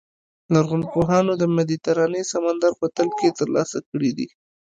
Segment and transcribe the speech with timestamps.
[0.53, 4.27] لرغونپوهانو د مدیترانې سمندر په تل کې ترلاسه کړي دي.